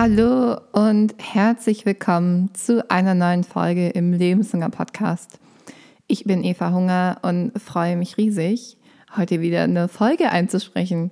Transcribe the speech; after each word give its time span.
Hallo 0.00 0.60
und 0.70 1.16
herzlich 1.18 1.84
willkommen 1.84 2.54
zu 2.54 2.88
einer 2.88 3.14
neuen 3.14 3.42
Folge 3.42 3.88
im 3.88 4.12
Lebenshunger 4.12 4.70
Podcast. 4.70 5.40
Ich 6.06 6.22
bin 6.22 6.44
Eva 6.44 6.70
Hunger 6.70 7.18
und 7.22 7.60
freue 7.60 7.96
mich 7.96 8.16
riesig, 8.16 8.76
heute 9.16 9.40
wieder 9.40 9.64
eine 9.64 9.88
Folge 9.88 10.30
einzusprechen. 10.30 11.10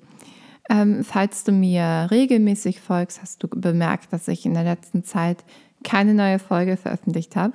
Ähm, 0.70 1.02
falls 1.02 1.42
du 1.42 1.50
mir 1.50 2.06
regelmäßig 2.12 2.80
folgst, 2.80 3.20
hast 3.20 3.42
du 3.42 3.48
bemerkt, 3.48 4.12
dass 4.12 4.28
ich 4.28 4.46
in 4.46 4.54
der 4.54 4.62
letzten 4.62 5.02
Zeit 5.02 5.42
keine 5.82 6.14
neue 6.14 6.38
Folge 6.38 6.76
veröffentlicht 6.76 7.34
habe. 7.34 7.54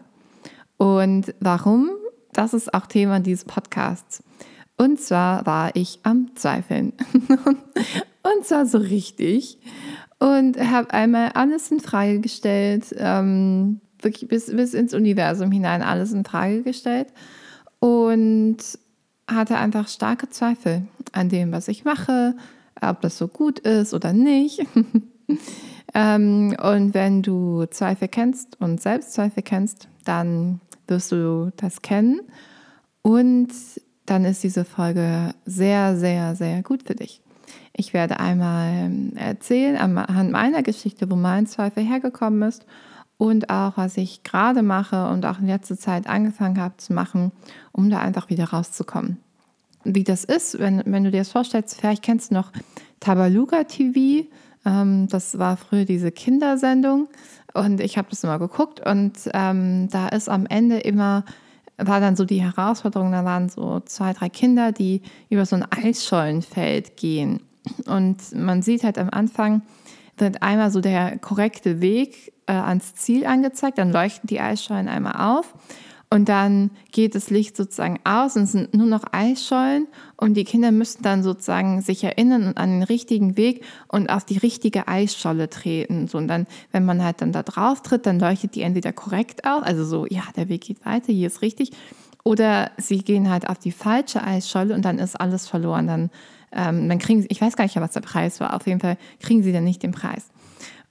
Und 0.75 1.33
warum? 1.39 1.91
Das 2.33 2.53
ist 2.53 2.73
auch 2.73 2.87
Thema 2.87 3.21
dieses 3.21 3.45
Podcasts. 3.45 4.21
Und 4.75 4.99
zwar 4.99 5.45
war 5.45 5.73
ich 5.77 6.01
am 6.03 6.31
Zweifeln. 6.35 6.91
und 8.23 8.45
zwar 8.45 8.65
so 8.65 8.77
richtig. 8.77 9.59
Und 10.19 10.59
habe 10.59 10.93
einmal 10.93 11.29
alles 11.33 11.71
in 11.71 11.79
Frage 11.79 12.19
gestellt, 12.19 12.93
ähm, 12.97 13.81
wirklich 14.01 14.27
bis, 14.29 14.55
bis 14.55 14.73
ins 14.73 14.93
Universum 14.93 15.51
hinein 15.51 15.81
alles 15.81 16.11
in 16.11 16.25
Frage 16.25 16.61
gestellt. 16.61 17.07
Und 17.79 18.57
hatte 19.27 19.57
einfach 19.57 19.87
starke 19.87 20.29
Zweifel 20.29 20.83
an 21.13 21.29
dem, 21.29 21.51
was 21.51 21.67
ich 21.67 21.83
mache, 21.83 22.35
ob 22.79 23.01
das 23.01 23.17
so 23.17 23.27
gut 23.27 23.59
ist 23.59 23.93
oder 23.93 24.13
nicht. 24.13 24.59
ähm, 25.93 26.55
und 26.61 26.93
wenn 26.93 27.21
du 27.21 27.65
Zweifel 27.65 28.07
kennst 28.07 28.59
und 28.61 28.81
Selbstzweifel 28.81 29.43
kennst, 29.43 29.87
dann 30.05 30.59
wirst 30.87 31.11
du 31.11 31.51
das 31.57 31.81
kennen. 31.81 32.21
Und 33.01 33.49
dann 34.05 34.25
ist 34.25 34.43
diese 34.43 34.65
Folge 34.65 35.33
sehr, 35.45 35.95
sehr, 35.95 36.35
sehr 36.35 36.61
gut 36.63 36.83
für 36.83 36.95
dich. 36.95 37.21
Ich 37.73 37.93
werde 37.93 38.19
einmal 38.19 38.91
erzählen 39.15 39.77
anhand 39.77 40.31
meiner 40.31 40.61
Geschichte, 40.61 41.09
wo 41.09 41.15
mein 41.15 41.47
Zweifel 41.47 41.83
hergekommen 41.83 42.41
ist 42.47 42.65
und 43.17 43.49
auch, 43.49 43.77
was 43.77 43.97
ich 43.97 44.23
gerade 44.23 44.61
mache 44.61 45.07
und 45.09 45.25
auch 45.25 45.39
in 45.39 45.47
letzter 45.47 45.77
Zeit 45.77 46.07
angefangen 46.07 46.59
habe 46.59 46.77
zu 46.77 46.93
machen, 46.93 47.31
um 47.71 47.89
da 47.89 47.99
einfach 47.99 48.29
wieder 48.29 48.45
rauszukommen. 48.45 49.17
Wie 49.83 50.03
das 50.03 50.23
ist, 50.23 50.59
wenn, 50.59 50.83
wenn 50.85 51.03
du 51.03 51.11
dir 51.11 51.19
das 51.19 51.31
vorstellst, 51.31 51.79
vielleicht 51.79 52.03
kennst 52.03 52.31
du 52.31 52.35
noch 52.35 52.51
Tabaluga 52.99 53.63
TV. 53.63 54.27
Ähm, 54.65 55.07
das 55.07 55.39
war 55.39 55.57
früher 55.57 55.85
diese 55.85 56.11
Kindersendung 56.11 57.07
und 57.53 57.79
ich 57.79 57.97
habe 57.97 58.09
das 58.09 58.23
immer 58.23 58.37
geguckt 58.37 58.85
und 58.85 59.13
ähm, 59.33 59.87
da 59.89 60.09
ist 60.09 60.29
am 60.29 60.45
Ende 60.45 60.79
immer 60.79 61.23
war 61.77 61.99
dann 61.99 62.15
so 62.15 62.25
die 62.25 62.41
Herausforderung, 62.41 63.11
da 63.11 63.25
waren 63.25 63.49
so 63.49 63.79
zwei, 63.81 64.13
drei 64.13 64.29
Kinder, 64.29 64.71
die 64.71 65.01
über 65.29 65.45
so 65.45 65.55
ein 65.55 65.65
Eisschollenfeld 65.71 66.95
gehen. 66.97 67.41
Und 67.85 68.17
man 68.33 68.61
sieht 68.61 68.83
halt 68.83 68.97
am 68.97 69.09
Anfang, 69.09 69.61
wird 70.17 70.41
einmal 70.41 70.71
so 70.71 70.81
der 70.81 71.17
korrekte 71.17 71.81
Weg 71.81 72.33
äh, 72.47 72.53
ans 72.53 72.95
Ziel 72.95 73.25
angezeigt, 73.25 73.77
dann 73.77 73.91
leuchten 73.91 74.27
die 74.27 74.39
Eisschollen 74.39 74.87
einmal 74.87 75.13
auf 75.15 75.53
und 76.13 76.27
dann 76.27 76.71
geht 76.91 77.15
das 77.15 77.29
Licht 77.29 77.55
sozusagen 77.55 77.97
aus 78.03 78.35
und 78.35 78.43
es 78.43 78.51
sind 78.51 78.73
nur 78.73 78.85
noch 78.85 79.03
Eisschollen 79.13 79.87
und 80.17 80.33
die 80.33 80.43
Kinder 80.43 80.71
müssen 80.71 81.03
dann 81.03 81.23
sozusagen 81.23 81.81
sich 81.81 82.03
erinnern 82.03 82.47
und 82.47 82.57
an 82.57 82.69
den 82.69 82.83
richtigen 82.83 83.37
Weg 83.37 83.63
und 83.87 84.09
auf 84.09 84.25
die 84.25 84.37
richtige 84.37 84.89
Eisscholle 84.89 85.49
treten. 85.49 86.07
So, 86.07 86.17
und 86.17 86.27
dann, 86.27 86.47
wenn 86.73 86.83
man 86.83 87.01
halt 87.01 87.21
dann 87.21 87.31
da 87.31 87.43
drauf 87.43 87.81
tritt, 87.81 88.05
dann 88.05 88.19
leuchtet 88.19 88.55
die 88.55 88.61
entweder 88.61 88.91
korrekt 88.91 89.45
aus, 89.45 89.63
also 89.63 89.85
so, 89.85 90.05
ja, 90.05 90.23
der 90.35 90.49
Weg 90.49 90.65
geht 90.65 90.85
weiter, 90.85 91.13
hier 91.13 91.27
ist 91.27 91.41
richtig. 91.41 91.71
Oder 92.23 92.71
sie 92.77 92.99
gehen 92.99 93.29
halt 93.29 93.49
auf 93.49 93.57
die 93.57 93.71
falsche 93.71 94.21
Eisscholle 94.21 94.75
und 94.75 94.83
dann 94.83 94.99
ist 94.99 95.19
alles 95.19 95.47
verloren. 95.47 95.87
Dann, 95.87 96.09
ähm, 96.51 96.89
dann 96.89 96.99
kriegen 96.99 97.21
sie, 97.21 97.27
ich 97.29 97.41
weiß 97.41 97.55
gar 97.55 97.65
nicht, 97.65 97.75
was 97.75 97.91
der 97.91 98.01
Preis 98.01 98.39
war, 98.39 98.55
auf 98.55 98.67
jeden 98.67 98.79
Fall 98.79 98.97
kriegen 99.19 99.43
sie 99.43 99.53
dann 99.53 99.63
nicht 99.63 99.83
den 99.83 99.91
Preis. 99.91 100.29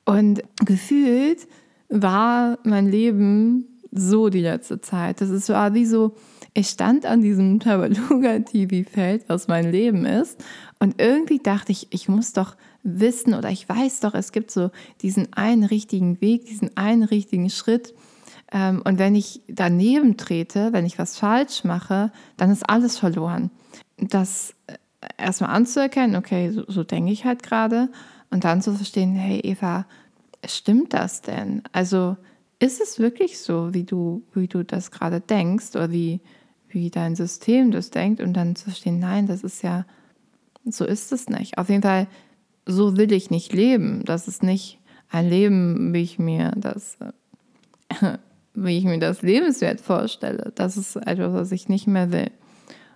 Und 0.04 0.42
gefühlt 0.64 1.46
war 1.88 2.58
mein 2.64 2.88
Leben 2.88 3.66
so 3.92 4.28
die 4.28 4.40
letzte 4.40 4.80
Zeit. 4.80 5.20
Das 5.20 5.30
ist 5.30 5.48
war 5.48 5.74
wie 5.74 5.84
so, 5.84 6.14
ich 6.54 6.68
stand 6.68 7.06
an 7.06 7.20
diesem 7.20 7.60
Tabaluga-TV-Feld, 7.60 9.24
was 9.28 9.48
mein 9.48 9.70
Leben 9.70 10.04
ist. 10.04 10.42
Und 10.78 11.00
irgendwie 11.00 11.38
dachte 11.38 11.72
ich, 11.72 11.88
ich 11.90 12.08
muss 12.08 12.32
doch 12.32 12.56
wissen 12.82 13.34
oder 13.34 13.50
ich 13.50 13.68
weiß 13.68 14.00
doch, 14.00 14.14
es 14.14 14.32
gibt 14.32 14.50
so 14.50 14.70
diesen 15.02 15.32
einen 15.32 15.64
richtigen 15.64 16.20
Weg, 16.20 16.46
diesen 16.46 16.76
einen 16.76 17.02
richtigen 17.02 17.50
Schritt. 17.50 17.94
Ähm, 18.52 18.82
und 18.84 18.98
wenn 18.98 19.14
ich 19.14 19.42
daneben 19.48 20.16
trete, 20.16 20.72
wenn 20.72 20.86
ich 20.86 20.98
was 20.98 21.18
falsch 21.18 21.64
mache, 21.64 22.10
dann 22.36 22.50
ist 22.50 22.68
alles 22.68 22.98
verloren. 22.98 23.50
Das 23.98 24.54
äh, 24.66 24.74
erstmal 25.16 25.50
anzuerkennen, 25.50 26.16
okay, 26.16 26.50
so, 26.50 26.64
so 26.68 26.84
denke 26.84 27.12
ich 27.12 27.24
halt 27.24 27.42
gerade. 27.42 27.88
Und 28.30 28.44
dann 28.44 28.62
zu 28.62 28.74
verstehen, 28.74 29.14
hey 29.14 29.40
Eva, 29.40 29.86
stimmt 30.46 30.94
das 30.94 31.22
denn? 31.22 31.62
Also 31.72 32.16
ist 32.58 32.80
es 32.80 32.98
wirklich 32.98 33.40
so, 33.40 33.74
wie 33.74 33.84
du, 33.84 34.22
wie 34.34 34.46
du 34.46 34.64
das 34.64 34.90
gerade 34.90 35.20
denkst 35.20 35.74
oder 35.74 35.90
wie, 35.90 36.20
wie 36.68 36.90
dein 36.90 37.16
System 37.16 37.70
das 37.70 37.90
denkt 37.90 38.20
und 38.20 38.34
dann 38.34 38.54
zu 38.54 38.64
verstehen, 38.64 39.00
nein, 39.00 39.26
das 39.26 39.42
ist 39.42 39.62
ja, 39.62 39.86
so 40.64 40.84
ist 40.84 41.12
es 41.12 41.28
nicht. 41.28 41.58
Auf 41.58 41.68
jeden 41.68 41.82
Fall, 41.82 42.06
so 42.66 42.96
will 42.96 43.12
ich 43.12 43.30
nicht 43.30 43.52
leben. 43.52 44.04
Das 44.04 44.28
ist 44.28 44.42
nicht 44.42 44.78
ein 45.10 45.28
Leben, 45.28 45.92
wie 45.92 46.02
ich 46.02 46.18
mir 46.18 46.52
das, 46.56 46.98
wie 48.54 48.78
ich 48.78 48.84
mir 48.84 48.98
das 48.98 49.22
lebenswert 49.22 49.80
vorstelle. 49.80 50.52
Das 50.54 50.76
ist 50.76 50.96
etwas, 50.96 51.32
was 51.32 51.52
ich 51.52 51.68
nicht 51.68 51.86
mehr 51.86 52.12
will. 52.12 52.30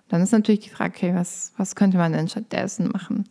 Dann 0.09 0.21
ist 0.21 0.31
natürlich 0.31 0.61
die 0.61 0.69
Frage, 0.69 0.93
okay, 0.95 1.15
was, 1.15 1.53
was 1.57 1.75
könnte 1.75 1.97
man 1.97 2.13
denn 2.13 2.27
stattdessen 2.27 2.89
machen? 2.89 3.27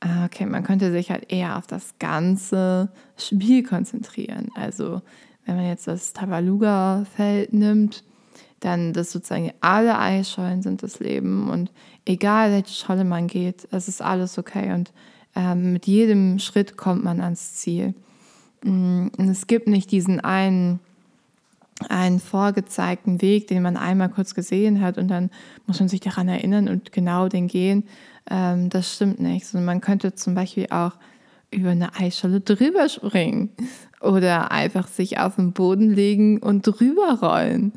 Ah, 0.00 0.26
okay, 0.26 0.46
man 0.46 0.62
könnte 0.62 0.92
sich 0.92 1.10
halt 1.10 1.32
eher 1.32 1.56
auf 1.56 1.66
das 1.66 1.94
ganze 1.98 2.90
Spiel 3.16 3.62
konzentrieren. 3.62 4.48
Also 4.54 5.02
wenn 5.44 5.56
man 5.56 5.66
jetzt 5.66 5.86
das 5.86 6.12
Tabaluga-Feld 6.12 7.52
nimmt, 7.52 8.04
dann 8.60 8.92
das 8.92 9.12
sozusagen 9.12 9.52
alle 9.60 9.98
Eisschollen 9.98 10.62
sind 10.62 10.82
das 10.82 10.98
Leben 10.98 11.50
und 11.50 11.70
egal 12.06 12.50
welche 12.50 12.72
Scholle 12.72 13.04
man 13.04 13.26
geht, 13.26 13.68
es 13.70 13.88
ist 13.88 14.00
alles 14.00 14.38
okay 14.38 14.72
und 14.72 14.92
ähm, 15.36 15.72
mit 15.72 15.86
jedem 15.86 16.38
Schritt 16.38 16.76
kommt 16.76 17.04
man 17.04 17.20
ans 17.20 17.54
Ziel. 17.54 17.94
Mm, 18.62 19.08
und 19.16 19.28
es 19.28 19.46
gibt 19.46 19.68
nicht 19.68 19.90
diesen 19.90 20.20
einen, 20.20 20.80
einen 21.88 22.20
vorgezeigten 22.20 23.20
Weg, 23.20 23.48
den 23.48 23.62
man 23.62 23.76
einmal 23.76 24.08
kurz 24.08 24.34
gesehen 24.34 24.80
hat 24.80 24.98
und 24.98 25.08
dann 25.08 25.30
muss 25.66 25.80
man 25.80 25.88
sich 25.88 26.00
daran 26.00 26.28
erinnern 26.28 26.68
und 26.68 26.92
genau 26.92 27.28
den 27.28 27.48
gehen. 27.48 27.84
Ähm, 28.30 28.68
das 28.70 28.94
stimmt 28.94 29.20
nicht. 29.20 29.46
Sondern 29.46 29.66
man 29.66 29.80
könnte 29.80 30.14
zum 30.14 30.34
Beispiel 30.34 30.66
auch 30.70 30.92
über 31.50 31.70
eine 31.70 31.94
Eisscholle 31.94 32.40
drüber 32.40 32.88
springen 32.88 33.50
oder 34.00 34.50
einfach 34.50 34.88
sich 34.88 35.18
auf 35.18 35.36
den 35.36 35.52
Boden 35.52 35.90
legen 35.90 36.38
und 36.38 36.62
drüber 36.62 37.18
rollen 37.20 37.72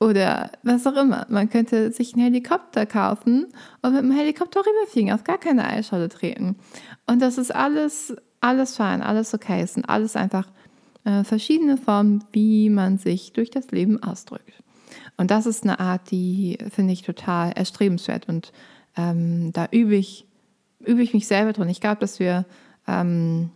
oder 0.00 0.50
was 0.62 0.86
auch 0.86 0.96
immer. 0.96 1.26
Man 1.28 1.50
könnte 1.50 1.92
sich 1.92 2.14
einen 2.14 2.24
Helikopter 2.24 2.86
kaufen 2.86 3.46
und 3.82 3.92
mit 3.92 4.02
dem 4.02 4.12
Helikopter 4.12 4.60
rüberfliegen, 4.60 5.12
auf 5.12 5.24
gar 5.24 5.38
keine 5.38 5.66
Eisscholle 5.66 6.08
treten. 6.08 6.56
Und 7.06 7.20
das 7.20 7.38
ist 7.38 7.54
alles, 7.54 8.14
alles 8.40 8.76
fein, 8.76 9.02
alles 9.02 9.34
okay. 9.34 9.60
Es 9.60 9.74
sind 9.74 9.88
alles 9.88 10.16
einfach 10.16 10.46
äh, 11.04 11.24
verschiedene 11.24 11.76
Formen, 11.76 12.24
wie 12.32 12.70
man 12.70 12.98
sich 12.98 13.32
durch 13.32 13.50
das 13.50 13.70
Leben 13.70 14.02
ausdrückt. 14.02 14.62
Und 15.16 15.30
das 15.30 15.46
ist 15.46 15.64
eine 15.64 15.80
Art, 15.80 16.10
die 16.10 16.58
finde 16.70 16.92
ich 16.92 17.02
total 17.02 17.52
erstrebenswert 17.52 18.28
und 18.28 18.52
ähm, 18.96 19.52
da 19.52 19.68
übe 19.70 19.94
ich, 19.94 20.26
übe 20.80 21.02
ich 21.02 21.14
mich 21.14 21.26
selber 21.26 21.52
drin. 21.52 21.68
Ich 21.68 21.80
glaube, 21.80 22.00
dass 22.00 22.18
wir 22.18 22.46
ähm, 22.88 23.50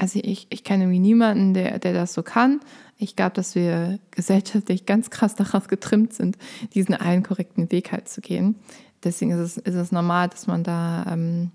also 0.00 0.18
ich, 0.22 0.46
ich 0.48 0.64
kenne 0.64 0.84
irgendwie 0.84 0.98
niemanden, 0.98 1.52
der, 1.52 1.78
der 1.78 1.92
das 1.92 2.14
so 2.14 2.22
kann. 2.22 2.60
Ich 2.96 3.16
glaube, 3.16 3.32
dass 3.34 3.54
wir 3.54 3.98
gesellschaftlich 4.10 4.86
ganz 4.86 5.10
krass 5.10 5.34
darauf 5.34 5.68
getrimmt 5.68 6.14
sind, 6.14 6.38
diesen 6.72 6.94
einen 6.94 7.22
korrekten 7.22 7.70
Weg 7.70 7.92
halt 7.92 8.08
zu 8.08 8.22
gehen. 8.22 8.56
Deswegen 9.04 9.30
ist 9.32 9.38
es, 9.38 9.56
ist 9.58 9.74
es 9.74 9.92
normal, 9.92 10.28
dass 10.30 10.46
man 10.46 10.64
da 10.64 11.04
ähm, 11.06 11.50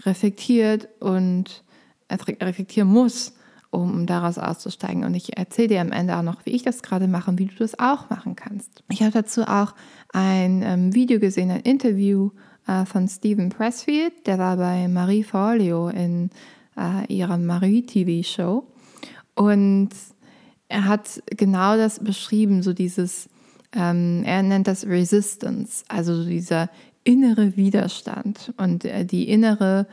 reflektiert 0.00 0.88
und 0.98 1.62
reflektieren 2.10 2.88
muss, 2.88 3.34
um 3.70 4.06
daraus 4.06 4.38
auszusteigen. 4.38 5.04
Und 5.04 5.14
ich 5.14 5.36
erzähle 5.36 5.68
dir 5.68 5.80
am 5.80 5.92
Ende 5.92 6.16
auch 6.16 6.22
noch, 6.22 6.46
wie 6.46 6.50
ich 6.50 6.62
das 6.62 6.82
gerade 6.82 7.08
mache 7.08 7.30
und 7.30 7.38
wie 7.38 7.46
du 7.46 7.54
das 7.56 7.78
auch 7.78 8.10
machen 8.10 8.36
kannst. 8.36 8.82
Ich 8.90 9.02
habe 9.02 9.12
dazu 9.12 9.42
auch 9.42 9.74
ein 10.12 10.62
ähm, 10.62 10.94
Video 10.94 11.20
gesehen, 11.20 11.50
ein 11.50 11.60
Interview 11.60 12.30
äh, 12.66 12.84
von 12.84 13.08
Stephen 13.08 13.50
Pressfield, 13.50 14.26
der 14.26 14.38
war 14.38 14.56
bei 14.56 14.88
Marie 14.88 15.24
Forleo 15.24 15.88
in 15.88 16.30
äh, 16.76 17.12
ihrer 17.12 17.36
Marie-TV-Show. 17.36 18.66
Und 19.34 19.90
er 20.68 20.84
hat 20.84 21.22
genau 21.26 21.76
das 21.76 22.00
beschrieben, 22.00 22.62
so 22.62 22.72
dieses, 22.72 23.28
ähm, 23.74 24.22
er 24.24 24.42
nennt 24.42 24.66
das 24.66 24.86
Resistance, 24.86 25.84
also 25.88 26.24
dieser 26.24 26.70
innere 27.04 27.56
Widerstand 27.56 28.52
und 28.58 28.84
äh, 28.84 29.04
die 29.04 29.28
innere 29.28 29.86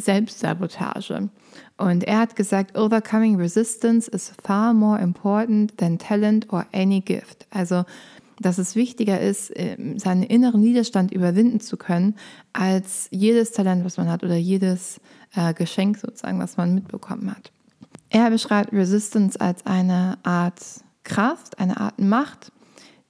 Selbstsabotage. 0.00 1.28
Und 1.76 2.04
er 2.04 2.18
hat 2.20 2.36
gesagt, 2.36 2.76
overcoming 2.76 3.36
resistance 3.36 4.10
is 4.10 4.32
far 4.42 4.72
more 4.74 5.00
important 5.00 5.76
than 5.78 5.98
talent 5.98 6.52
or 6.52 6.66
any 6.72 7.00
gift. 7.00 7.46
Also 7.50 7.84
dass 8.40 8.58
es 8.58 8.76
wichtiger 8.76 9.20
ist, 9.20 9.52
ähm, 9.54 9.98
seinen 9.98 10.22
inneren 10.22 10.62
Widerstand 10.62 11.12
überwinden 11.12 11.60
zu 11.60 11.76
können, 11.76 12.16
als 12.52 13.08
jedes 13.10 13.52
Talent, 13.52 13.84
was 13.84 13.96
man 13.96 14.10
hat 14.10 14.22
oder 14.22 14.36
jedes 14.36 15.00
äh, 15.34 15.54
Geschenk 15.54 15.98
sozusagen, 15.98 16.38
was 16.38 16.56
man 16.56 16.74
mitbekommen 16.74 17.30
hat. 17.30 17.52
Er 18.10 18.30
beschreibt 18.30 18.72
Resistance 18.72 19.40
als 19.40 19.64
eine 19.66 20.18
Art 20.22 20.60
Kraft, 21.04 21.58
eine 21.58 21.78
Art 21.80 21.98
Macht, 21.98 22.52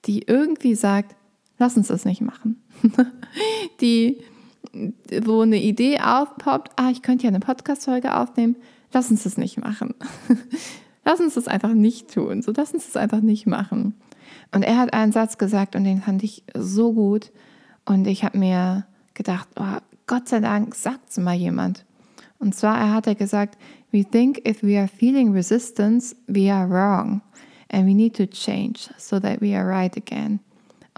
die 0.05 0.23
irgendwie 0.23 0.75
sagt, 0.75 1.17
lass 1.59 1.77
uns 1.77 1.89
das 1.89 2.05
nicht 2.05 2.21
machen. 2.21 2.63
die, 3.81 4.23
wo 5.25 5.41
eine 5.41 5.61
Idee 5.61 6.01
aufpoppt, 6.01 6.73
ah, 6.77 6.91
ich 6.91 7.03
könnte 7.03 7.25
ja 7.25 7.29
eine 7.29 7.41
Podcast-Folge 7.41 8.17
aufnehmen, 8.17 8.57
lass 8.93 9.11
uns 9.11 9.25
das 9.25 9.37
nicht 9.37 9.59
machen. 9.59 9.95
lass 11.05 11.21
uns 11.21 11.35
das 11.35 11.49
einfach 11.49 11.73
nicht 11.73 12.13
tun. 12.13 12.43
So, 12.43 12.53
lass 12.57 12.73
uns 12.73 12.87
das 12.87 12.97
einfach 12.97 13.21
nicht 13.21 13.47
machen. 13.47 13.95
Und 14.53 14.63
er 14.63 14.79
hat 14.79 14.93
einen 14.93 15.13
Satz 15.13 15.39
gesagt 15.39 15.77
und 15.77 15.85
den 15.85 16.03
fand 16.03 16.23
ich 16.23 16.45
so 16.55 16.93
gut. 16.93 17.33
Und 17.85 18.07
ich 18.07 18.25
habe 18.25 18.39
mir 18.39 18.87
gedacht, 19.15 19.49
oh, 19.59 19.79
Gott 20.07 20.29
sei 20.29 20.41
Dank 20.41 20.75
sagt 20.75 21.11
es 21.11 21.19
mal 21.19 21.35
jemand. 21.35 21.85
Und 22.39 22.55
zwar, 22.55 22.79
er 22.79 22.93
hat 22.93 23.07
er 23.07 23.15
gesagt, 23.15 23.57
we 23.93 24.05
think 24.05 24.47
if 24.47 24.63
we 24.63 24.79
are 24.79 24.89
feeling 24.89 25.33
resistance, 25.33 26.15
we 26.27 26.53
are 26.53 26.69
wrong. 26.69 27.23
And 27.71 27.87
we 27.87 27.95
need 27.95 28.15
to 28.17 28.27
change 28.27 28.91
so 28.99 29.19
that 29.19 29.41
we 29.41 29.57
are 29.57 29.67
right 29.67 29.97
again. 29.97 30.41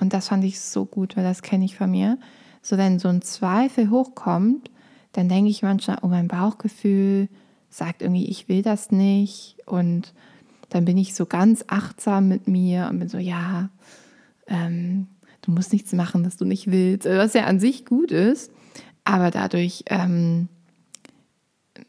Und 0.01 0.13
das 0.13 0.29
fand 0.29 0.45
ich 0.45 0.61
so 0.61 0.85
gut, 0.85 1.17
weil 1.17 1.25
das 1.25 1.43
kenne 1.43 1.65
ich 1.65 1.77
von 1.77 1.91
mir. 1.91 2.19
So, 2.63 2.77
wenn 2.77 2.99
so 2.99 3.09
ein 3.09 3.23
Zweifel 3.23 3.91
hochkommt, 3.91 4.71
dann 5.13 5.29
denke 5.29 5.51
ich 5.51 5.63
manchmal, 5.63 5.99
oh, 6.03 6.09
mein 6.09 6.29
Bauchgefühl 6.29 7.29
sagt 7.71 8.03
irgendwie, 8.03 8.27
ich 8.27 8.49
will 8.49 8.63
das 8.63 8.91
nicht. 8.91 9.57
Und 9.67 10.15
dann 10.69 10.85
bin 10.85 10.99
ich 10.99 11.15
so 11.15 11.27
ganz 11.27 11.65
achtsam 11.67 12.29
mit 12.29 12.49
mir 12.49 12.89
und 12.91 12.99
bin 12.99 13.09
so, 13.09 13.19
ja, 13.19 13.71
ähm, 14.47 15.09
du 15.43 15.51
musst 15.51 15.73
nichts 15.73 15.93
machen, 15.93 16.25
was 16.25 16.37
du 16.37 16.45
nicht 16.45 16.71
willst. 16.71 17.07
Was 17.07 17.35
ja 17.35 17.45
an 17.45 17.61
sich 17.61 17.85
gut 17.85 18.11
ist, 18.11 18.53
aber 19.05 19.31
dadurch 19.31 19.85
ähm, 19.87 20.49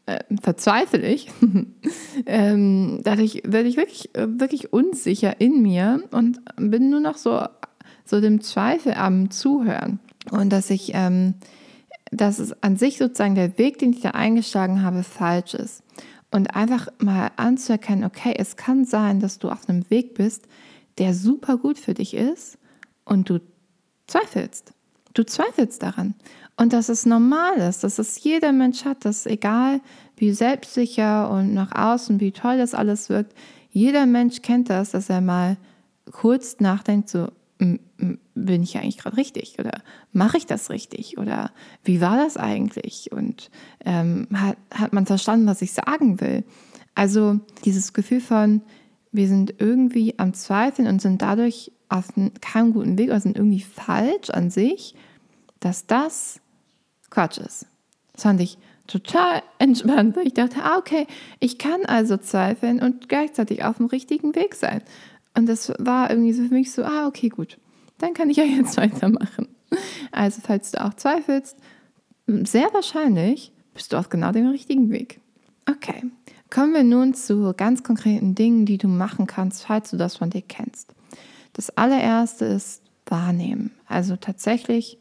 äh, 0.06 0.20
verzweifle 0.40 1.06
ich. 1.06 1.30
ähm, 2.26 3.00
dadurch 3.02 3.42
werde 3.44 3.68
ich 3.68 3.76
wirklich, 3.76 4.10
wirklich 4.14 4.72
unsicher 4.72 5.40
in 5.40 5.62
mir 5.62 6.02
und 6.10 6.40
bin 6.56 6.90
nur 6.90 7.00
noch 7.00 7.16
so, 7.16 7.42
so 8.04 8.20
dem 8.20 8.40
Zweifel 8.40 8.94
am 8.94 9.30
Zuhören. 9.30 10.00
Und 10.30 10.50
dass 10.50 10.70
ich, 10.70 10.92
ähm, 10.94 11.34
dass 12.10 12.38
es 12.38 12.62
an 12.62 12.76
sich 12.76 12.98
sozusagen 12.98 13.34
der 13.34 13.56
Weg, 13.58 13.78
den 13.78 13.92
ich 13.92 14.00
da 14.00 14.10
eingeschlagen 14.10 14.82
habe, 14.82 15.02
falsch 15.02 15.54
ist. 15.54 15.82
Und 16.30 16.54
einfach 16.54 16.88
mal 16.98 17.30
anzuerkennen, 17.36 18.04
okay, 18.04 18.34
es 18.36 18.56
kann 18.56 18.84
sein, 18.84 19.20
dass 19.20 19.38
du 19.38 19.48
auf 19.48 19.68
einem 19.68 19.88
Weg 19.90 20.14
bist, 20.14 20.46
der 20.98 21.14
super 21.14 21.56
gut 21.56 21.78
für 21.78 21.94
dich 21.94 22.14
ist 22.14 22.58
und 23.04 23.28
du 23.30 23.40
zweifelst. 24.06 24.72
Du 25.14 25.24
zweifelst 25.24 25.82
daran. 25.82 26.14
Und 26.56 26.72
dass 26.72 26.88
es 26.88 27.06
normal 27.06 27.56
ist, 27.56 27.82
dass 27.82 27.98
es 27.98 28.22
jeder 28.22 28.52
Mensch 28.52 28.84
hat, 28.84 29.04
dass 29.04 29.26
egal 29.26 29.80
wie 30.16 30.32
selbstsicher 30.32 31.30
und 31.30 31.54
nach 31.54 31.72
außen, 31.74 32.20
wie 32.20 32.32
toll 32.32 32.58
das 32.58 32.74
alles 32.74 33.08
wirkt, 33.08 33.34
jeder 33.70 34.06
Mensch 34.06 34.42
kennt 34.42 34.68
das, 34.68 34.90
dass 34.90 35.08
er 35.08 35.20
mal 35.20 35.56
kurz 36.12 36.60
nachdenkt, 36.60 37.08
so, 37.08 37.28
bin 38.34 38.62
ich 38.62 38.78
eigentlich 38.78 38.98
gerade 38.98 39.16
richtig 39.16 39.58
oder 39.58 39.82
mache 40.12 40.38
ich 40.38 40.46
das 40.46 40.70
richtig 40.70 41.18
oder 41.18 41.52
wie 41.84 42.00
war 42.00 42.16
das 42.16 42.36
eigentlich 42.36 43.12
und 43.12 43.50
ähm, 43.84 44.26
hat, 44.32 44.56
hat 44.72 44.92
man 44.92 45.06
verstanden, 45.06 45.46
was 45.46 45.62
ich 45.62 45.72
sagen 45.72 46.20
will. 46.20 46.44
Also 46.94 47.38
dieses 47.64 47.92
Gefühl 47.92 48.20
von, 48.20 48.62
wir 49.12 49.28
sind 49.28 49.54
irgendwie 49.58 50.18
am 50.18 50.34
Zweifeln 50.34 50.88
und 50.88 51.02
sind 51.02 51.20
dadurch 51.20 51.72
auf 51.88 52.08
keinem 52.40 52.72
guten 52.72 52.96
Weg 52.96 53.10
oder 53.10 53.20
sind 53.20 53.36
irgendwie 53.36 53.60
falsch 53.60 54.30
an 54.30 54.50
sich, 54.50 54.94
dass 55.58 55.86
das 55.86 56.40
Quatsch 57.10 57.38
ist. 57.38 57.66
Das 58.12 58.22
fand 58.22 58.40
ich 58.40 58.58
total 58.86 59.42
entspannt, 59.58 60.16
ich 60.22 60.34
dachte, 60.34 60.62
ah, 60.62 60.78
okay, 60.78 61.06
ich 61.40 61.58
kann 61.58 61.84
also 61.84 62.16
zweifeln 62.16 62.80
und 62.80 63.08
gleichzeitig 63.08 63.64
auf 63.64 63.76
dem 63.76 63.86
richtigen 63.86 64.34
Weg 64.34 64.54
sein. 64.54 64.82
Und 65.40 65.46
das 65.46 65.72
war 65.78 66.10
irgendwie 66.10 66.34
so 66.34 66.42
für 66.42 66.52
mich 66.52 66.70
so, 66.70 66.84
ah, 66.84 67.06
okay, 67.06 67.30
gut, 67.30 67.56
dann 67.96 68.12
kann 68.12 68.28
ich 68.28 68.36
ja 68.36 68.44
jetzt 68.44 68.76
weitermachen. 68.76 69.48
Also, 70.12 70.42
falls 70.44 70.70
du 70.70 70.84
auch 70.84 70.92
zweifelst, 70.92 71.56
sehr 72.26 72.68
wahrscheinlich 72.74 73.54
bist 73.72 73.94
du 73.94 73.96
auf 73.96 74.10
genau 74.10 74.32
dem 74.32 74.48
richtigen 74.48 74.90
Weg. 74.90 75.18
Okay, 75.66 76.04
kommen 76.50 76.74
wir 76.74 76.84
nun 76.84 77.14
zu 77.14 77.54
ganz 77.56 77.82
konkreten 77.82 78.34
Dingen, 78.34 78.66
die 78.66 78.76
du 78.76 78.86
machen 78.86 79.26
kannst, 79.26 79.64
falls 79.64 79.90
du 79.90 79.96
das 79.96 80.18
von 80.18 80.28
dir 80.28 80.42
kennst. 80.42 80.92
Das 81.54 81.70
allererste 81.70 82.44
ist 82.44 82.82
wahrnehmen. 83.06 83.70
Also 83.86 84.16
tatsächlich 84.16 84.98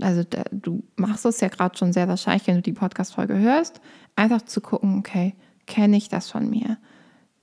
also 0.00 0.22
du 0.52 0.84
machst 0.96 1.26
es 1.26 1.40
ja 1.40 1.48
gerade 1.48 1.76
schon 1.76 1.92
sehr 1.92 2.08
wahrscheinlich, 2.08 2.46
wenn 2.46 2.54
du 2.54 2.62
die 2.62 2.72
Podcast-Folge 2.72 3.36
hörst, 3.36 3.80
einfach 4.16 4.42
zu 4.42 4.60
gucken, 4.62 4.98
okay, 4.98 5.34
kenne 5.66 5.96
ich 5.96 6.08
das 6.08 6.30
von 6.30 6.48
mir? 6.48 6.78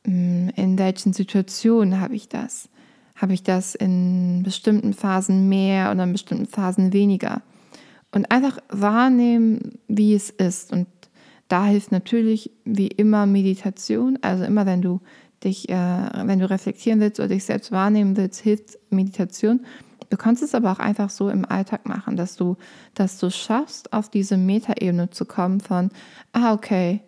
Hm, 0.07 0.49
in 0.55 0.79
welchen 0.79 1.11
Situationen 1.13 1.99
habe 1.99 2.15
ich 2.15 2.29
das? 2.29 2.69
Habe 3.15 3.33
ich 3.33 3.43
das 3.43 3.75
in 3.75 4.41
bestimmten 4.43 4.93
Phasen 4.93 5.49
mehr 5.49 5.91
oder 5.91 6.03
in 6.03 6.13
bestimmten 6.13 6.45
Phasen 6.45 6.93
weniger? 6.93 7.41
Und 8.11 8.31
einfach 8.31 8.59
wahrnehmen, 8.69 9.79
wie 9.87 10.13
es 10.13 10.29
ist. 10.29 10.71
Und 10.71 10.87
da 11.49 11.65
hilft 11.65 11.91
natürlich 11.91 12.51
wie 12.63 12.87
immer 12.87 13.25
Meditation. 13.25 14.17
Also 14.21 14.45
immer 14.45 14.65
wenn 14.65 14.81
du 14.81 15.01
dich, 15.43 15.67
äh, 15.67 16.09
wenn 16.23 16.39
du 16.39 16.49
reflektieren 16.49 17.01
willst 17.01 17.19
oder 17.19 17.29
dich 17.29 17.43
selbst 17.43 17.71
wahrnehmen 17.73 18.15
willst, 18.15 18.39
hilft 18.39 18.77
Meditation. 18.89 19.65
Du 20.09 20.15
kannst 20.15 20.41
es 20.41 20.55
aber 20.55 20.71
auch 20.71 20.79
einfach 20.79 21.09
so 21.09 21.29
im 21.29 21.43
Alltag 21.43 21.85
machen, 21.85 22.15
dass 22.15 22.37
du, 22.37 22.55
dass 22.93 23.19
du 23.19 23.29
schaffst, 23.29 23.91
auf 23.91 24.09
diese 24.09 24.37
Metaebene 24.37 25.09
zu 25.09 25.25
kommen 25.25 25.59
von, 25.59 25.89
ah, 26.31 26.53
okay, 26.53 27.01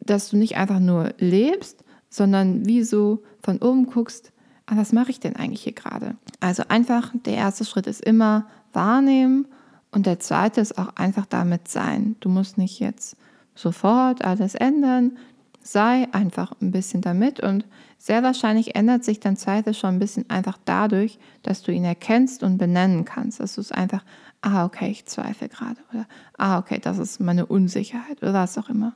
dass 0.00 0.30
du 0.30 0.38
nicht 0.38 0.56
einfach 0.56 0.80
nur 0.80 1.12
lebst, 1.18 1.84
sondern 2.10 2.66
wie 2.66 2.82
so 2.82 3.22
von 3.42 3.58
oben 3.58 3.86
guckst, 3.86 4.32
ah, 4.66 4.76
was 4.76 4.92
mache 4.92 5.10
ich 5.10 5.20
denn 5.20 5.36
eigentlich 5.36 5.62
hier 5.62 5.72
gerade? 5.72 6.16
Also 6.40 6.64
einfach, 6.68 7.12
der 7.24 7.34
erste 7.34 7.64
Schritt 7.64 7.86
ist 7.86 8.00
immer 8.00 8.46
wahrnehmen 8.72 9.46
und 9.90 10.06
der 10.06 10.20
zweite 10.20 10.60
ist 10.60 10.78
auch 10.78 10.96
einfach 10.96 11.26
damit 11.26 11.68
sein. 11.68 12.16
Du 12.20 12.28
musst 12.28 12.58
nicht 12.58 12.80
jetzt 12.80 13.16
sofort 13.54 14.24
alles 14.24 14.54
ändern, 14.54 15.18
sei 15.62 16.08
einfach 16.12 16.52
ein 16.60 16.70
bisschen 16.70 17.00
damit 17.00 17.40
und 17.40 17.66
sehr 17.98 18.22
wahrscheinlich 18.22 18.76
ändert 18.76 19.04
sich 19.04 19.20
dein 19.20 19.36
Zweifel 19.36 19.74
schon 19.74 19.96
ein 19.96 19.98
bisschen 19.98 20.30
einfach 20.30 20.56
dadurch, 20.64 21.18
dass 21.42 21.62
du 21.62 21.72
ihn 21.72 21.84
erkennst 21.84 22.42
und 22.42 22.56
benennen 22.56 23.04
kannst. 23.04 23.40
Dass 23.40 23.56
du 23.56 23.60
es 23.60 23.72
einfach, 23.72 24.04
ah, 24.40 24.64
okay, 24.64 24.90
ich 24.90 25.06
zweifle 25.06 25.48
gerade 25.48 25.80
oder 25.92 26.06
ah, 26.38 26.58
okay, 26.58 26.78
das 26.80 26.98
ist 26.98 27.20
meine 27.20 27.44
Unsicherheit 27.46 28.22
oder 28.22 28.34
was 28.34 28.56
auch 28.56 28.68
immer. 28.68 28.94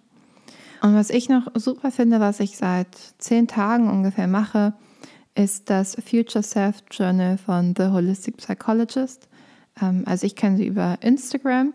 Und 0.83 0.97
was 0.97 1.11
ich 1.11 1.29
noch 1.29 1.47
super 1.55 1.93
finde, 1.93 2.19
was 2.19 2.41
ich 2.41 2.57
seit 2.57 2.89
zehn 3.19 3.47
Tagen 3.47 3.89
ungefähr 3.89 4.27
mache, 4.27 4.75
ist 5.37 5.71
das 5.71 5.97
Future 6.05 6.43
Self 6.43 6.83
Journal 6.91 7.39
von 7.39 7.75
The 7.77 7.85
Holistic 7.85 8.37
Psychologist. 8.39 9.29
Ähm, 9.81 10.03
also 10.07 10.27
ich 10.27 10.35
kenne 10.35 10.57
sie 10.57 10.67
über 10.67 10.99
Instagram 11.01 11.73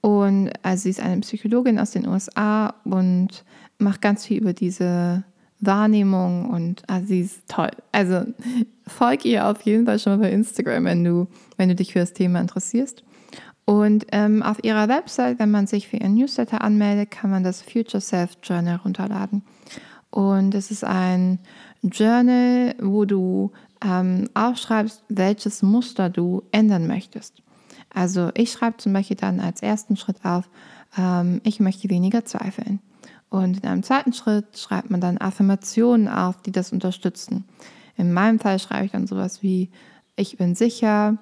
und 0.00 0.52
also 0.62 0.84
sie 0.84 0.90
ist 0.90 1.00
eine 1.00 1.20
Psychologin 1.22 1.80
aus 1.80 1.90
den 1.90 2.06
USA 2.06 2.74
und 2.84 3.44
macht 3.78 4.00
ganz 4.00 4.24
viel 4.24 4.40
über 4.40 4.52
diese 4.52 5.24
Wahrnehmung 5.58 6.48
und 6.48 6.82
ah, 6.86 7.00
sie 7.00 7.22
ist 7.22 7.48
toll. 7.48 7.70
Also 7.90 8.26
folg 8.86 9.24
ihr 9.24 9.48
auf 9.48 9.62
jeden 9.62 9.86
Fall 9.86 9.98
schon 9.98 10.12
mal 10.12 10.28
bei 10.28 10.30
Instagram, 10.30 10.84
wenn 10.84 11.02
du, 11.02 11.26
wenn 11.56 11.68
du 11.68 11.74
dich 11.74 11.92
für 11.92 11.98
das 11.98 12.12
Thema 12.12 12.40
interessierst. 12.40 13.02
Und 13.66 14.06
ähm, 14.12 14.42
auf 14.44 14.62
ihrer 14.62 14.88
Website, 14.88 15.40
wenn 15.40 15.50
man 15.50 15.66
sich 15.66 15.88
für 15.88 15.96
ihren 15.96 16.14
Newsletter 16.14 16.62
anmeldet, 16.62 17.10
kann 17.10 17.30
man 17.30 17.42
das 17.42 17.62
Future 17.62 18.00
Self 18.00 18.38
Journal 18.42 18.76
runterladen. 18.76 19.42
Und 20.10 20.54
es 20.54 20.70
ist 20.70 20.84
ein 20.84 21.40
Journal, 21.82 22.76
wo 22.80 23.04
du 23.04 23.50
ähm, 23.84 24.30
aufschreibst, 24.34 25.02
welches 25.08 25.62
Muster 25.62 26.08
du 26.08 26.44
ändern 26.52 26.86
möchtest. 26.86 27.42
Also 27.92 28.30
ich 28.34 28.52
schreibe 28.52 28.76
zum 28.76 28.92
Beispiel 28.92 29.16
dann 29.16 29.40
als 29.40 29.62
ersten 29.62 29.96
Schritt 29.96 30.24
auf, 30.24 30.48
ähm, 30.96 31.40
ich 31.44 31.58
möchte 31.60 31.90
weniger 31.90 32.24
zweifeln. 32.24 32.80
Und 33.30 33.58
in 33.58 33.68
einem 33.68 33.82
zweiten 33.82 34.12
Schritt 34.12 34.56
schreibt 34.56 34.90
man 34.90 35.00
dann 35.00 35.18
Affirmationen 35.18 36.08
auf, 36.08 36.40
die 36.42 36.52
das 36.52 36.72
unterstützen. 36.72 37.44
In 37.96 38.12
meinem 38.12 38.38
Fall 38.38 38.58
schreibe 38.60 38.86
ich 38.86 38.92
dann 38.92 39.08
sowas 39.08 39.42
wie, 39.42 39.70
ich 40.14 40.36
bin 40.36 40.54
sicher, 40.54 41.18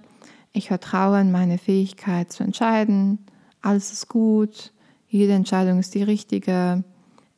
ich 0.55 0.69
vertraue 0.69 1.21
in 1.21 1.31
meine 1.31 1.59
Fähigkeit 1.59 2.33
zu 2.33 2.43
entscheiden, 2.43 3.19
alles 3.61 3.93
ist 3.93 4.09
gut, 4.09 4.73
jede 5.09 5.35
Entscheidung 5.35 5.79
ist 5.79 5.95
die 5.95 6.03
richtige, 6.03 6.83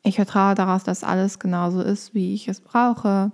ich 0.04 0.14
vertraue 0.14 0.54
darauf, 0.54 0.84
dass 0.84 1.02
alles 1.02 1.40
genauso 1.40 1.82
ist, 1.82 2.14
wie 2.14 2.32
ich 2.34 2.46
es 2.46 2.60
brauche. 2.60 3.32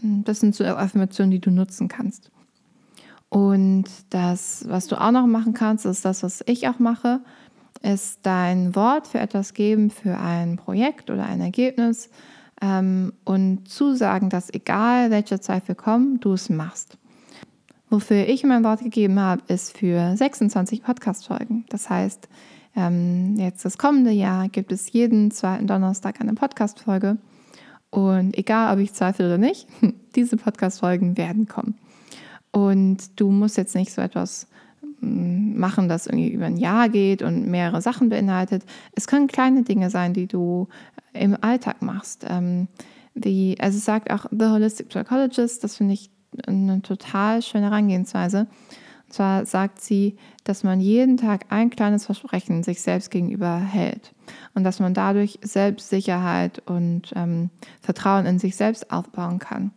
Das 0.00 0.38
sind 0.38 0.54
so 0.54 0.64
Affirmationen, 0.64 1.32
die 1.32 1.40
du 1.40 1.50
nutzen 1.50 1.88
kannst. 1.88 2.30
Und 3.28 3.86
das, 4.10 4.64
was 4.68 4.86
du 4.86 5.00
auch 5.00 5.10
noch 5.10 5.26
machen 5.26 5.54
kannst, 5.54 5.86
ist 5.86 6.04
das, 6.04 6.22
was 6.22 6.44
ich 6.46 6.68
auch 6.68 6.78
mache 6.78 7.20
ist 7.84 8.20
dein 8.22 8.74
Wort 8.74 9.06
für 9.06 9.18
etwas 9.18 9.52
geben, 9.52 9.90
für 9.90 10.18
ein 10.18 10.56
Projekt 10.56 11.10
oder 11.10 11.26
ein 11.26 11.40
Ergebnis 11.40 12.08
ähm, 12.62 13.12
und 13.24 13.68
zusagen, 13.68 14.30
dass 14.30 14.52
egal 14.52 15.10
welche 15.10 15.38
Zweifel 15.38 15.74
kommen, 15.74 16.18
du 16.20 16.32
es 16.32 16.48
machst. 16.48 16.96
Wofür 17.90 18.26
ich 18.26 18.44
mein 18.44 18.64
Wort 18.64 18.80
gegeben 18.80 19.20
habe, 19.20 19.42
ist 19.48 19.76
für 19.76 20.16
26 20.16 20.82
Podcast-Folgen. 20.82 21.64
Das 21.68 21.90
heißt, 21.90 22.28
ähm, 22.76 23.36
jetzt 23.36 23.64
das 23.64 23.78
kommende 23.78 24.10
Jahr 24.10 24.48
gibt 24.48 24.72
es 24.72 24.92
jeden 24.92 25.30
zweiten 25.30 25.66
Donnerstag 25.66 26.20
eine 26.20 26.34
Podcast-Folge. 26.34 27.18
Und 27.90 28.36
egal, 28.36 28.74
ob 28.74 28.82
ich 28.82 28.92
zweifle 28.92 29.26
oder 29.26 29.38
nicht, 29.38 29.68
diese 30.16 30.36
Podcast-Folgen 30.36 31.16
werden 31.16 31.46
kommen. 31.46 31.76
Und 32.50 33.20
du 33.20 33.30
musst 33.30 33.56
jetzt 33.56 33.74
nicht 33.74 33.92
so 33.92 34.00
etwas 34.00 34.48
mm, 35.00 35.58
machen, 35.58 35.88
das 35.88 36.06
irgendwie 36.06 36.30
über 36.30 36.46
ein 36.46 36.56
Jahr 36.56 36.88
geht 36.88 37.22
und 37.22 37.46
mehrere 37.46 37.82
Sachen 37.82 38.08
beinhaltet. 38.08 38.64
Es 38.92 39.06
können 39.06 39.28
kleine 39.28 39.62
Dinge 39.62 39.90
sein, 39.90 40.14
die 40.14 40.26
du 40.26 40.68
im 41.12 41.36
Alltag 41.40 41.82
machst. 41.82 42.24
Ähm, 42.28 42.66
wie, 43.14 43.56
also 43.60 43.78
es 43.78 43.84
sagt 43.84 44.10
auch 44.10 44.26
The 44.30 44.46
Holistic 44.46 44.88
Psychologist, 44.88 45.62
das 45.62 45.76
finde 45.76 45.94
ich 45.94 46.10
eine 46.46 46.82
total 46.82 47.42
schöne 47.42 47.66
Herangehensweise. 47.66 48.46
Und 49.06 49.12
zwar 49.12 49.46
sagt 49.46 49.80
sie, 49.80 50.16
dass 50.44 50.64
man 50.64 50.80
jeden 50.80 51.16
Tag 51.16 51.46
ein 51.50 51.70
kleines 51.70 52.06
Versprechen 52.06 52.62
sich 52.62 52.82
selbst 52.82 53.10
gegenüber 53.10 53.56
hält 53.56 54.14
und 54.54 54.64
dass 54.64 54.80
man 54.80 54.94
dadurch 54.94 55.38
Selbstsicherheit 55.42 56.62
und 56.66 57.12
ähm, 57.14 57.50
Vertrauen 57.80 58.26
in 58.26 58.38
sich 58.38 58.56
selbst 58.56 58.90
aufbauen 58.90 59.38
kann. 59.38 59.72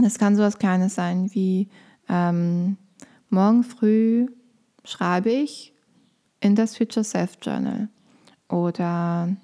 Das 0.00 0.18
kann 0.18 0.36
so 0.36 0.42
etwas 0.42 0.58
Kleines 0.58 0.94
sein 0.94 1.32
wie 1.34 1.68
ähm, 2.08 2.76
morgen 3.30 3.62
früh 3.62 4.26
schreibe 4.84 5.30
ich 5.30 5.72
in 6.40 6.54
das 6.54 6.76
Future 6.76 7.04
Self 7.04 7.38
Journal 7.40 7.88
oder 8.48 9.34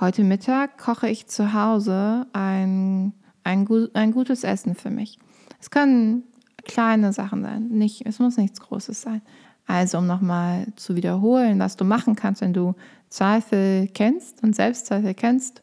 heute 0.00 0.22
Mittag 0.22 0.78
koche 0.78 1.08
ich 1.08 1.26
zu 1.26 1.52
Hause 1.52 2.26
ein, 2.32 3.14
ein, 3.46 3.66
ein 3.94 4.12
gutes 4.12 4.44
Essen 4.44 4.74
für 4.74 4.90
mich. 4.90 5.18
Es 5.60 5.70
können 5.70 6.24
kleine 6.64 7.12
Sachen 7.12 7.42
sein, 7.42 7.68
nicht, 7.68 8.04
es 8.04 8.18
muss 8.18 8.36
nichts 8.36 8.60
Großes 8.60 9.00
sein. 9.00 9.22
Also 9.66 9.98
um 9.98 10.06
nochmal 10.06 10.66
zu 10.76 10.96
wiederholen, 10.96 11.58
was 11.58 11.76
du 11.76 11.84
machen 11.84 12.16
kannst, 12.16 12.40
wenn 12.40 12.52
du 12.52 12.74
Zweifel 13.08 13.88
kennst 13.94 14.42
und 14.42 14.54
Selbstzweifel 14.54 15.14
kennst. 15.14 15.62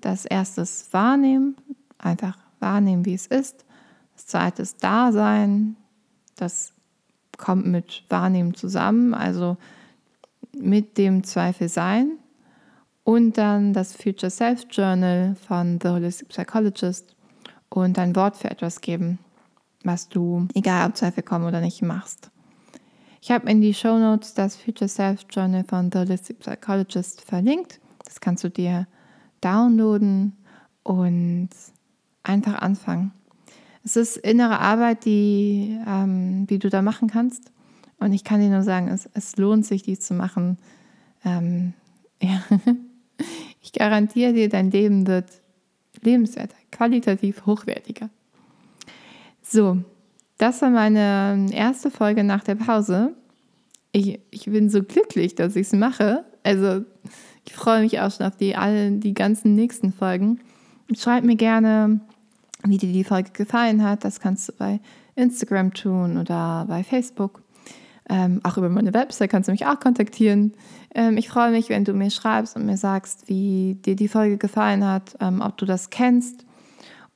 Das 0.00 0.24
erste 0.24 0.62
ist 0.62 0.92
wahrnehmen, 0.92 1.56
einfach 1.98 2.38
wahrnehmen, 2.60 3.04
wie 3.04 3.14
es 3.14 3.26
ist. 3.26 3.64
Das 4.14 4.26
zweite 4.26 4.62
ist 4.62 4.82
Dasein, 4.82 5.76
das 6.36 6.72
kommt 7.38 7.66
mit 7.66 8.04
Wahrnehmen 8.08 8.54
zusammen, 8.54 9.14
also 9.14 9.56
mit 10.56 10.96
dem 10.96 11.24
Zweifel 11.24 11.68
sein. 11.68 12.12
Und 13.04 13.38
dann 13.38 13.72
das 13.72 13.94
Future 13.94 14.30
Self 14.30 14.66
Journal 14.70 15.36
von 15.46 15.78
The 15.80 15.88
Holistic 15.88 16.28
Psychologist 16.28 17.15
und 17.70 17.98
ein 17.98 18.16
Wort 18.16 18.36
für 18.36 18.50
etwas 18.50 18.80
geben, 18.80 19.18
was 19.84 20.08
du, 20.08 20.48
egal 20.54 20.88
ob 20.88 20.96
Zweifel 20.96 21.22
kommen 21.22 21.46
oder 21.46 21.60
nicht, 21.60 21.82
machst. 21.82 22.30
Ich 23.20 23.30
habe 23.30 23.50
in 23.50 23.60
die 23.60 23.74
Show 23.74 23.98
Notes 23.98 24.34
das 24.34 24.56
Future 24.56 24.88
Self 24.88 25.26
Journal 25.30 25.64
von 25.64 25.90
The 25.90 25.98
Holistic 26.00 26.38
Psychologist 26.40 27.22
verlinkt. 27.22 27.80
Das 28.04 28.20
kannst 28.20 28.44
du 28.44 28.50
dir 28.50 28.86
downloaden 29.40 30.36
und 30.82 31.50
einfach 32.22 32.60
anfangen. 32.60 33.12
Es 33.84 33.96
ist 33.96 34.16
innere 34.16 34.60
Arbeit, 34.60 35.04
die, 35.04 35.78
ähm, 35.86 36.46
die 36.46 36.58
du 36.58 36.68
da 36.68 36.82
machen 36.82 37.08
kannst. 37.08 37.52
Und 37.98 38.12
ich 38.12 38.24
kann 38.24 38.40
dir 38.40 38.48
nur 38.48 38.62
sagen, 38.62 38.88
es, 38.88 39.08
es 39.14 39.36
lohnt 39.36 39.64
sich, 39.64 39.82
die 39.82 39.98
zu 39.98 40.14
machen. 40.14 40.58
Ähm, 41.24 41.72
ja. 42.22 42.42
Ich 43.62 43.72
garantiere 43.72 44.32
dir, 44.32 44.48
dein 44.48 44.70
Leben 44.70 45.06
wird 45.06 45.30
lebenswerter, 46.02 46.56
qualitativ 46.76 47.46
hochwertiger. 47.46 48.10
So, 49.42 49.78
das 50.38 50.60
war 50.60 50.70
meine 50.70 51.46
erste 51.52 51.90
Folge 51.90 52.24
nach 52.24 52.44
der 52.44 52.56
Pause. 52.56 53.14
Ich, 53.92 54.20
ich 54.30 54.44
bin 54.46 54.68
so 54.68 54.82
glücklich, 54.82 55.34
dass 55.34 55.56
ich 55.56 55.68
es 55.68 55.72
mache. 55.72 56.24
Also 56.42 56.84
ich 57.46 57.54
freue 57.54 57.82
mich 57.82 58.00
auch 58.00 58.10
schon 58.10 58.26
auf 58.26 58.36
die, 58.36 58.56
alle, 58.56 58.92
die 58.92 59.14
ganzen 59.14 59.54
nächsten 59.54 59.92
Folgen. 59.92 60.40
Schreib 60.94 61.24
mir 61.24 61.36
gerne, 61.36 62.00
wie 62.64 62.76
dir 62.76 62.92
die 62.92 63.04
Folge 63.04 63.30
gefallen 63.32 63.82
hat. 63.82 64.04
Das 64.04 64.20
kannst 64.20 64.48
du 64.48 64.52
bei 64.52 64.80
Instagram 65.14 65.72
tun 65.72 66.18
oder 66.18 66.66
bei 66.68 66.84
Facebook. 66.84 67.42
Ähm, 68.08 68.40
auch 68.44 68.56
über 68.56 68.68
meine 68.68 68.94
Website 68.94 69.30
kannst 69.30 69.48
du 69.48 69.52
mich 69.52 69.66
auch 69.66 69.80
kontaktieren. 69.80 70.52
Ähm, 70.94 71.16
ich 71.16 71.28
freue 71.28 71.50
mich, 71.50 71.70
wenn 71.70 71.84
du 71.84 71.92
mir 71.92 72.10
schreibst 72.10 72.54
und 72.56 72.66
mir 72.66 72.76
sagst, 72.76 73.28
wie 73.28 73.74
dir 73.74 73.96
die 73.96 74.08
Folge 74.08 74.36
gefallen 74.36 74.84
hat, 74.84 75.16
ähm, 75.20 75.40
ob 75.40 75.56
du 75.56 75.66
das 75.66 75.90
kennst 75.90 76.45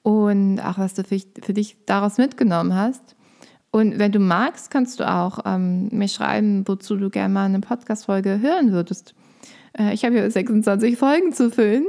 und 0.02 0.60
auch 0.60 0.78
was 0.78 0.94
du 0.94 1.04
für, 1.04 1.20
für 1.42 1.52
dich 1.52 1.76
daraus 1.86 2.18
mitgenommen 2.18 2.74
hast. 2.74 3.16
Und 3.70 3.98
wenn 3.98 4.12
du 4.12 4.18
magst, 4.18 4.70
kannst 4.70 4.98
du 4.98 5.08
auch 5.08 5.40
ähm, 5.44 5.88
mir 5.92 6.08
schreiben, 6.08 6.66
wozu 6.66 6.96
du 6.96 7.08
gerne 7.08 7.32
mal 7.32 7.44
eine 7.44 7.60
Podcast-Folge 7.60 8.40
hören 8.40 8.72
würdest. 8.72 9.14
Äh, 9.78 9.94
ich 9.94 10.04
habe 10.04 10.14
hier 10.14 10.28
26 10.28 10.96
Folgen 10.96 11.32
zu 11.32 11.50
füllen 11.50 11.86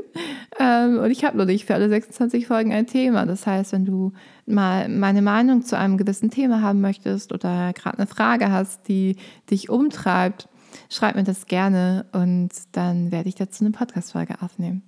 ähm, 0.60 1.00
und 1.00 1.10
ich 1.10 1.24
habe 1.24 1.38
noch 1.38 1.46
nicht 1.46 1.66
für 1.66 1.74
alle 1.74 1.90
26 1.90 2.46
Folgen 2.46 2.72
ein 2.72 2.86
Thema. 2.86 3.26
Das 3.26 3.48
heißt, 3.48 3.74
wenn 3.74 3.86
du 3.86 4.14
mal 4.46 4.90
meine 4.90 5.24
Meinung 5.24 5.64
zu 5.64 5.78
einem 5.78 5.98
gewissen 5.98 6.30
Thema 6.30 6.62
haben 6.62 6.82
möchtest 6.82 7.34
oder 7.34 7.74
gerade 7.74 7.98
eine 7.98 8.08
Frage 8.08 8.52
hast, 8.52 8.88
die 8.88 9.16
dich 9.50 9.70
umtreibt, 9.70 10.50
schreib 10.90 11.16
mir 11.16 11.24
das 11.24 11.48
gerne 11.48 12.06
und 12.12 12.50
dann 12.74 13.12
werde 13.12 13.30
ich 13.30 13.36
dazu 13.36 13.64
eine 13.64 13.72
Podcast-Folge 13.72 14.36
aufnehmen. 14.42 14.84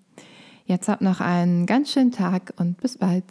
Jetzt 0.65 0.87
habt 0.87 1.01
noch 1.01 1.19
einen 1.19 1.65
ganz 1.65 1.91
schönen 1.91 2.11
Tag 2.11 2.53
und 2.57 2.79
bis 2.79 2.97
bald. 2.97 3.23